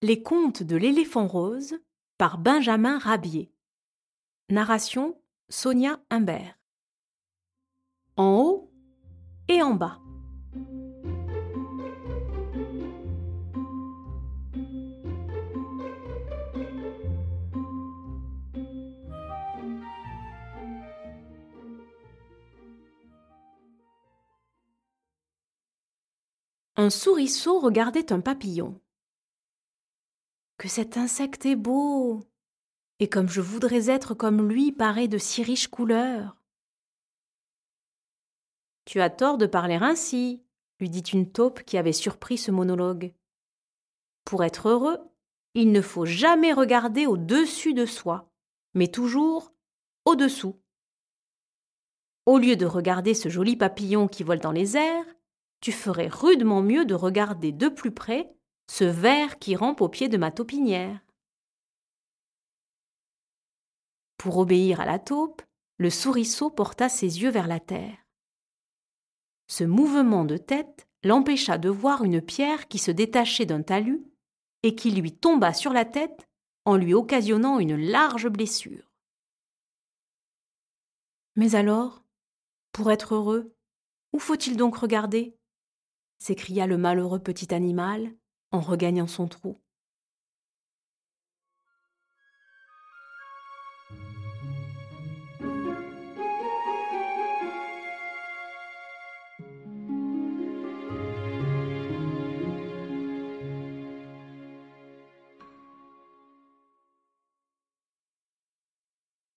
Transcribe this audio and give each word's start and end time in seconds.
Les 0.00 0.22
contes 0.22 0.62
de 0.62 0.76
l'éléphant 0.76 1.26
rose 1.26 1.74
par 2.18 2.38
Benjamin 2.38 2.98
Rabier. 2.98 3.52
Narration 4.48 5.20
Sonia 5.48 5.98
Humbert. 6.08 6.56
En 8.16 8.36
haut 8.36 8.70
et 9.48 9.60
en 9.60 9.74
bas. 9.74 9.98
Un 26.76 26.90
souriceau 26.90 27.58
regardait 27.58 28.12
un 28.12 28.20
papillon. 28.20 28.80
Que 30.58 30.66
cet 30.66 30.96
insecte 30.96 31.46
est 31.46 31.54
beau. 31.54 32.20
Et 32.98 33.08
comme 33.08 33.28
je 33.28 33.40
voudrais 33.40 33.90
être 33.90 34.14
comme 34.14 34.48
lui, 34.48 34.72
paré 34.72 35.06
de 35.06 35.16
si 35.16 35.44
riches 35.44 35.68
couleurs. 35.68 36.36
Tu 38.84 39.00
as 39.00 39.08
tort 39.08 39.38
de 39.38 39.46
parler 39.46 39.76
ainsi, 39.76 40.42
lui 40.80 40.90
dit 40.90 40.98
une 41.12 41.30
taupe 41.30 41.62
qui 41.62 41.78
avait 41.78 41.92
surpris 41.92 42.38
ce 42.38 42.50
monologue. 42.50 43.14
Pour 44.24 44.42
être 44.42 44.68
heureux, 44.68 44.98
il 45.54 45.70
ne 45.70 45.80
faut 45.80 46.06
jamais 46.06 46.52
regarder 46.52 47.06
au-dessus 47.06 47.72
de 47.72 47.86
soi, 47.86 48.28
mais 48.74 48.88
toujours 48.88 49.52
au-dessous. 50.06 50.60
Au 52.26 52.36
lieu 52.36 52.56
de 52.56 52.66
regarder 52.66 53.14
ce 53.14 53.28
joli 53.28 53.56
papillon 53.56 54.08
qui 54.08 54.24
vole 54.24 54.40
dans 54.40 54.52
les 54.52 54.76
airs, 54.76 55.06
tu 55.60 55.70
ferais 55.70 56.08
rudement 56.08 56.62
mieux 56.62 56.84
de 56.84 56.94
regarder 56.94 57.52
de 57.52 57.68
plus 57.68 57.92
près 57.92 58.34
ce 58.70 58.84
ver 58.84 59.38
qui 59.38 59.56
rampe 59.56 59.80
au 59.80 59.88
pied 59.88 60.08
de 60.08 60.16
ma 60.16 60.30
taupinière. 60.30 61.00
Pour 64.18 64.38
obéir 64.38 64.80
à 64.80 64.84
la 64.84 64.98
taupe, 64.98 65.42
le 65.78 65.90
souriceau 65.90 66.50
porta 66.50 66.88
ses 66.88 67.22
yeux 67.22 67.30
vers 67.30 67.46
la 67.46 67.60
terre. 67.60 67.96
Ce 69.46 69.64
mouvement 69.64 70.24
de 70.24 70.36
tête 70.36 70.86
l'empêcha 71.02 71.56
de 71.56 71.68
voir 71.68 72.04
une 72.04 72.20
pierre 72.20 72.68
qui 72.68 72.78
se 72.78 72.90
détachait 72.90 73.46
d'un 73.46 73.62
talus 73.62 74.04
et 74.62 74.74
qui 74.74 74.90
lui 74.90 75.12
tomba 75.16 75.52
sur 75.54 75.72
la 75.72 75.84
tête 75.84 76.28
en 76.64 76.76
lui 76.76 76.92
occasionnant 76.92 77.60
une 77.60 77.76
large 77.76 78.28
blessure. 78.28 78.90
Mais 81.36 81.54
alors, 81.54 82.02
pour 82.72 82.90
être 82.90 83.14
heureux, 83.14 83.54
où 84.12 84.18
faut-il 84.18 84.56
donc 84.56 84.76
regarder? 84.76 85.36
s'écria 86.18 86.66
le 86.66 86.76
malheureux 86.76 87.20
petit 87.20 87.54
animal 87.54 88.12
en 88.52 88.60
regagnant 88.60 89.06
son 89.06 89.28
trou. 89.28 89.60